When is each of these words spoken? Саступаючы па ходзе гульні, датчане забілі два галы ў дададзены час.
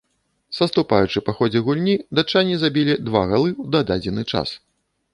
Саступаючы 0.59 1.23
па 1.27 1.35
ходзе 1.41 1.59
гульні, 1.69 1.95
датчане 2.21 2.59
забілі 2.65 2.99
два 3.13 3.23
галы 3.31 3.49
ў 3.55 3.75
дададзены 3.77 4.21
час. 4.31 4.61